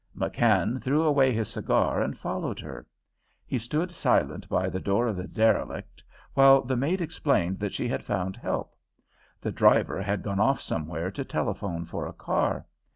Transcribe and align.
McKann 0.17 0.81
threw 0.81 1.03
away 1.03 1.31
his 1.31 1.47
cigar 1.47 2.01
and 2.01 2.17
followed 2.17 2.59
her. 2.59 2.87
He 3.45 3.59
stood 3.59 3.91
silent 3.91 4.49
by 4.49 4.67
the 4.67 4.79
door 4.79 5.05
of 5.05 5.15
the 5.15 5.27
derelict, 5.27 6.03
while 6.33 6.63
the 6.63 6.75
maid 6.75 7.01
explained 7.01 7.59
that 7.59 7.75
she 7.75 7.87
had 7.87 8.03
found 8.03 8.35
help. 8.35 8.73
The 9.41 9.51
driver 9.51 10.01
had 10.01 10.23
gone 10.23 10.39
off 10.39 10.59
somewhere 10.59 11.11
to 11.11 11.23
telephone 11.23 11.85
for 11.85 12.07
a 12.07 12.13
car. 12.13 12.65